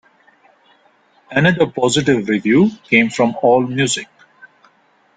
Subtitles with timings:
[1.29, 4.07] Another positive review came from Allmusic.